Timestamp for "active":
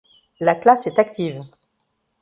0.97-1.43